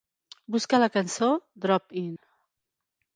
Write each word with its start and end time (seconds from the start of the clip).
Busca 0.53 0.79
la 0.79 0.87
cançó 0.95 1.29
"Drop-In". 1.67 2.09